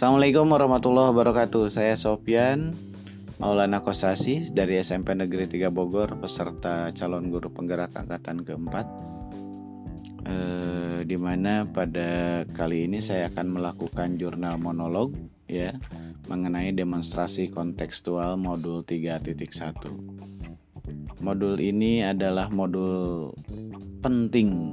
Assalamualaikum 0.00 0.48
warahmatullahi 0.48 1.12
wabarakatuh. 1.12 1.68
Saya 1.68 1.92
Sofian 1.92 2.72
Maulana 3.36 3.84
Kosasi 3.84 4.48
dari 4.48 4.80
SMP 4.80 5.12
Negeri 5.12 5.44
3 5.44 5.68
Bogor, 5.68 6.16
peserta 6.16 6.88
calon 6.96 7.28
guru 7.28 7.52
penggerak 7.52 7.92
angkatan 7.92 8.40
keempat. 8.40 8.88
Eh, 10.24 11.04
di 11.04 11.20
mana 11.20 11.68
pada 11.68 12.40
kali 12.48 12.88
ini 12.88 13.04
saya 13.04 13.28
akan 13.28 13.60
melakukan 13.60 14.16
jurnal 14.16 14.56
monolog 14.56 15.12
ya 15.44 15.76
mengenai 16.32 16.72
demonstrasi 16.72 17.52
kontekstual 17.52 18.40
modul 18.40 18.80
3.1. 18.80 19.20
Modul 21.20 21.60
ini 21.60 22.08
adalah 22.08 22.48
modul 22.48 23.36
penting 24.00 24.72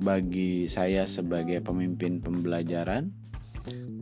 bagi 0.00 0.64
saya 0.64 1.04
sebagai 1.04 1.60
pemimpin 1.60 2.24
pembelajaran 2.24 3.25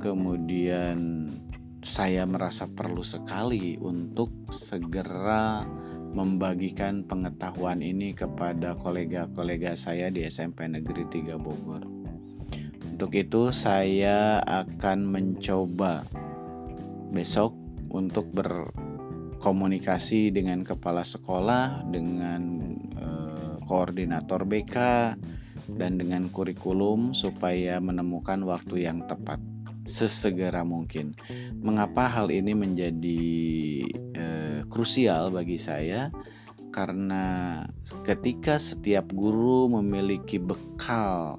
kemudian 0.05 1.33
saya 1.81 2.29
merasa 2.29 2.69
perlu 2.69 3.01
sekali 3.01 3.81
untuk 3.81 4.29
segera 4.53 5.65
membagikan 6.13 7.09
pengetahuan 7.09 7.81
ini 7.81 8.13
kepada 8.13 8.77
kolega-kolega 8.77 9.73
saya 9.81 10.13
di 10.13 10.29
SMP 10.29 10.69
Negeri 10.69 11.09
3 11.09 11.41
Bogor. 11.41 11.89
Untuk 12.85 13.17
itu 13.17 13.49
saya 13.49 14.45
akan 14.45 15.09
mencoba 15.09 16.05
besok 17.09 17.57
untuk 17.89 18.29
berkomunikasi 18.37 20.37
dengan 20.37 20.69
kepala 20.69 21.01
sekolah, 21.01 21.81
dengan 21.89 22.61
eh, 22.93 23.57
koordinator 23.65 24.45
BK 24.45 24.77
dan 25.81 25.97
dengan 25.97 26.29
kurikulum 26.29 27.17
supaya 27.17 27.81
menemukan 27.81 28.45
waktu 28.45 28.85
yang 28.85 29.09
tepat 29.09 29.41
sesegera 29.85 30.65
mungkin. 30.65 31.15
Mengapa 31.61 32.09
hal 32.09 32.33
ini 32.33 32.53
menjadi 32.57 33.25
eh, 34.17 34.61
krusial 34.69 35.31
bagi 35.31 35.61
saya? 35.61 36.09
Karena 36.75 37.63
ketika 38.03 38.59
setiap 38.59 39.07
guru 39.15 39.71
memiliki 39.71 40.43
bekal 40.43 41.39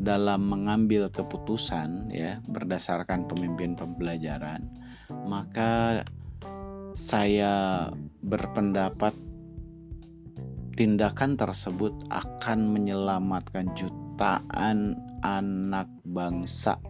dalam 0.00 0.46
mengambil 0.46 1.10
keputusan 1.10 2.14
ya 2.14 2.38
berdasarkan 2.46 3.26
pemimpin 3.26 3.74
pembelajaran, 3.74 4.70
maka 5.26 6.06
saya 6.94 7.88
berpendapat 8.22 9.12
tindakan 10.78 11.34
tersebut 11.34 11.92
akan 12.08 12.72
menyelamatkan 12.72 13.74
jutaan 13.74 14.96
anak 15.20 15.90
bangsa 16.06 16.80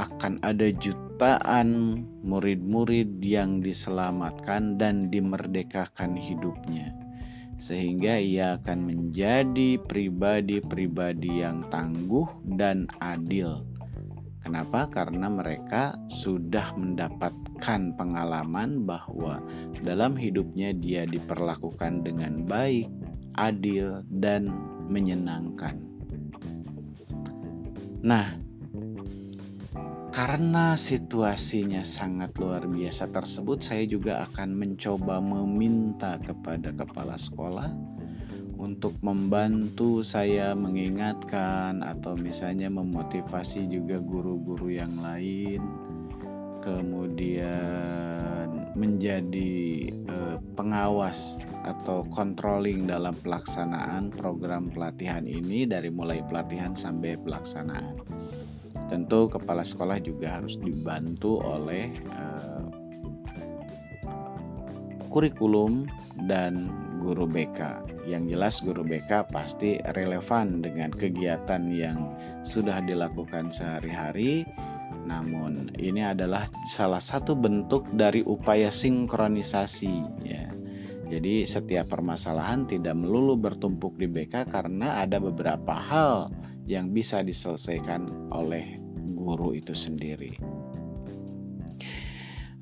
akan 0.00 0.40
ada 0.40 0.72
jutaan 0.72 2.00
murid-murid 2.24 3.20
yang 3.20 3.60
diselamatkan 3.60 4.80
dan 4.80 5.12
dimerdekakan 5.12 6.16
hidupnya, 6.16 6.96
sehingga 7.60 8.16
ia 8.16 8.56
akan 8.56 8.88
menjadi 8.88 9.76
pribadi-pribadi 9.84 11.44
yang 11.44 11.68
tangguh 11.68 12.26
dan 12.56 12.88
adil. 13.04 13.68
Kenapa? 14.40 14.88
Karena 14.88 15.28
mereka 15.28 15.92
sudah 16.08 16.72
mendapatkan 16.72 17.92
pengalaman 17.92 18.88
bahwa 18.88 19.44
dalam 19.84 20.16
hidupnya 20.16 20.72
dia 20.72 21.04
diperlakukan 21.04 22.08
dengan 22.08 22.48
baik, 22.48 22.88
adil, 23.36 24.00
dan 24.08 24.48
menyenangkan. 24.88 25.76
Nah, 28.00 28.32
karena 30.20 30.76
situasinya 30.76 31.80
sangat 31.80 32.36
luar 32.36 32.68
biasa 32.68 33.08
tersebut, 33.08 33.64
saya 33.64 33.88
juga 33.88 34.28
akan 34.28 34.52
mencoba 34.52 35.16
meminta 35.16 36.20
kepada 36.20 36.76
kepala 36.76 37.16
sekolah 37.16 37.72
untuk 38.60 39.00
membantu 39.00 40.04
saya 40.04 40.52
mengingatkan 40.52 41.80
atau 41.80 42.20
misalnya 42.20 42.68
memotivasi 42.68 43.64
juga 43.72 43.96
guru-guru 43.96 44.68
yang 44.68 44.92
lain, 45.00 45.64
kemudian 46.60 48.44
menjadi 48.76 49.56
eh, 49.88 50.36
pengawas 50.52 51.40
atau 51.64 52.04
controlling 52.12 52.84
dalam 52.84 53.16
pelaksanaan 53.24 54.12
program 54.12 54.68
pelatihan 54.68 55.24
ini 55.24 55.64
dari 55.64 55.88
mulai 55.88 56.20
pelatihan 56.28 56.76
sampai 56.76 57.16
pelaksanaan. 57.16 58.19
Tentu 58.90 59.30
kepala 59.30 59.62
sekolah 59.62 60.02
juga 60.02 60.42
harus 60.42 60.58
dibantu 60.58 61.38
oleh 61.38 61.94
uh, 62.10 62.66
kurikulum 65.14 65.86
dan 66.26 66.66
guru 66.98 67.30
BK. 67.30 67.86
Yang 68.10 68.22
jelas 68.34 68.54
guru 68.66 68.82
BK 68.82 69.30
pasti 69.30 69.78
relevan 69.94 70.58
dengan 70.58 70.90
kegiatan 70.90 71.70
yang 71.70 72.18
sudah 72.42 72.82
dilakukan 72.82 73.54
sehari-hari. 73.54 74.42
Namun 75.06 75.70
ini 75.78 76.02
adalah 76.02 76.50
salah 76.66 77.00
satu 77.00 77.38
bentuk 77.38 77.86
dari 77.94 78.26
upaya 78.26 78.74
sinkronisasi 78.74 79.96
ya. 80.26 80.50
Jadi 81.10 81.42
setiap 81.42 81.90
permasalahan 81.90 82.70
tidak 82.70 82.94
melulu 82.94 83.34
bertumpuk 83.34 83.98
di 83.98 84.06
BK 84.06 84.46
karena 84.46 85.02
ada 85.02 85.18
beberapa 85.18 85.74
hal 85.74 86.30
yang 86.70 86.94
bisa 86.94 87.26
diselesaikan 87.26 88.30
oleh 88.30 88.78
guru 89.18 89.58
itu 89.58 89.74
sendiri. 89.74 90.38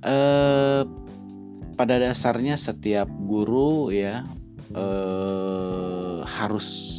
Eh, 0.01 0.83
pada 1.77 1.95
dasarnya 2.01 2.57
setiap 2.57 3.07
guru 3.29 3.93
ya 3.93 4.25
eh, 4.73 6.19
harus 6.25 6.97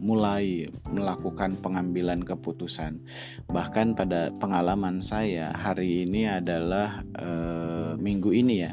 mulai 0.00 0.68
melakukan 0.92 1.56
pengambilan 1.60 2.20
keputusan. 2.24 3.00
Bahkan 3.48 3.96
pada 3.96 4.32
pengalaman 4.36 5.00
saya 5.00 5.56
hari 5.56 6.04
ini 6.04 6.28
adalah 6.28 7.00
eh, 7.16 7.96
minggu 7.96 8.36
ini 8.36 8.68
ya, 8.68 8.72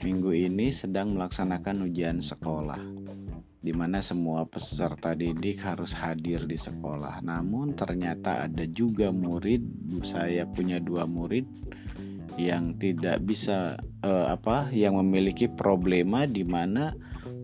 minggu 0.00 0.32
ini 0.32 0.72
sedang 0.72 1.12
melaksanakan 1.16 1.88
ujian 1.88 2.24
sekolah 2.24 3.07
di 3.68 3.76
mana 3.76 4.00
semua 4.00 4.48
peserta 4.48 5.12
didik 5.12 5.60
harus 5.60 5.92
hadir 5.92 6.48
di 6.48 6.56
sekolah. 6.56 7.20
Namun 7.20 7.76
ternyata 7.76 8.48
ada 8.48 8.64
juga 8.64 9.12
murid, 9.12 9.60
saya 10.00 10.48
punya 10.48 10.80
dua 10.80 11.04
murid 11.04 11.44
yang 12.40 12.80
tidak 12.80 13.20
bisa 13.20 13.76
eh, 14.00 14.26
apa, 14.32 14.72
yang 14.72 14.96
memiliki 14.96 15.52
problema 15.52 16.24
di 16.24 16.48
mana 16.48 16.96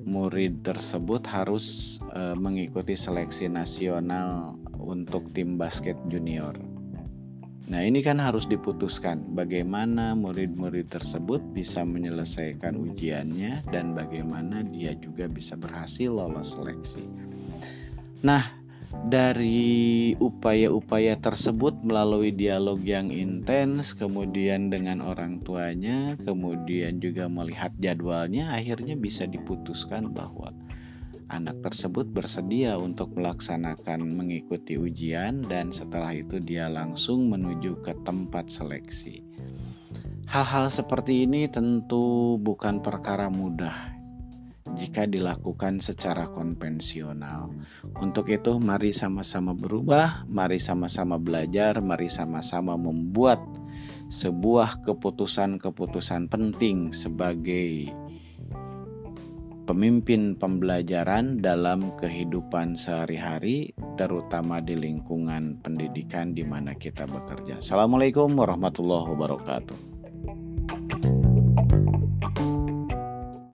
murid 0.08 0.64
tersebut 0.64 1.28
harus 1.28 2.00
eh, 2.16 2.32
mengikuti 2.40 2.96
seleksi 2.96 3.52
nasional 3.52 4.56
untuk 4.80 5.28
tim 5.36 5.60
basket 5.60 6.00
junior. 6.08 6.73
Nah, 7.64 7.80
ini 7.80 8.04
kan 8.04 8.20
harus 8.20 8.44
diputuskan 8.44 9.32
bagaimana 9.32 10.12
murid-murid 10.12 10.92
tersebut 10.92 11.40
bisa 11.56 11.80
menyelesaikan 11.80 12.76
ujiannya 12.76 13.64
dan 13.72 13.96
bagaimana 13.96 14.60
dia 14.68 14.92
juga 15.00 15.24
bisa 15.32 15.56
berhasil 15.56 16.12
lolos 16.12 16.52
seleksi. 16.60 17.00
Nah, 18.20 18.52
dari 19.08 20.12
upaya-upaya 20.20 21.16
tersebut 21.16 21.80
melalui 21.80 22.36
dialog 22.36 22.84
yang 22.84 23.08
intens, 23.08 23.96
kemudian 23.96 24.68
dengan 24.68 25.00
orang 25.00 25.40
tuanya, 25.40 26.20
kemudian 26.20 27.00
juga 27.00 27.32
melihat 27.32 27.72
jadwalnya, 27.80 28.52
akhirnya 28.52 28.92
bisa 28.92 29.24
diputuskan 29.24 30.12
bahwa 30.12 30.52
anak 31.28 31.64
tersebut 31.64 32.08
bersedia 32.10 32.76
untuk 32.76 33.16
melaksanakan 33.16 34.04
mengikuti 34.12 34.76
ujian 34.76 35.40
dan 35.44 35.72
setelah 35.72 36.12
itu 36.12 36.40
dia 36.40 36.68
langsung 36.68 37.32
menuju 37.32 37.80
ke 37.80 37.96
tempat 38.04 38.52
seleksi. 38.52 39.24
Hal-hal 40.24 40.72
seperti 40.72 41.28
ini 41.28 41.46
tentu 41.46 42.36
bukan 42.40 42.80
perkara 42.80 43.28
mudah 43.28 43.94
jika 44.74 45.06
dilakukan 45.06 45.78
secara 45.78 46.26
konvensional. 46.32 47.54
Untuk 48.00 48.32
itu, 48.32 48.58
mari 48.58 48.90
sama-sama 48.90 49.54
berubah, 49.54 50.26
mari 50.26 50.58
sama-sama 50.58 51.20
belajar, 51.20 51.78
mari 51.78 52.10
sama-sama 52.10 52.74
membuat 52.74 53.38
sebuah 54.10 54.84
keputusan-keputusan 54.84 56.28
penting 56.28 56.90
sebagai 56.90 57.92
pemimpin 59.64 60.36
pembelajaran 60.36 61.40
dalam 61.40 61.96
kehidupan 61.96 62.76
sehari-hari, 62.76 63.72
terutama 63.96 64.60
di 64.60 64.76
lingkungan 64.76 65.60
pendidikan 65.64 66.36
di 66.36 66.44
mana 66.44 66.76
kita 66.76 67.08
bekerja. 67.08 67.64
Assalamualaikum 67.64 68.36
warahmatullahi 68.36 69.08
wabarakatuh. 69.08 69.93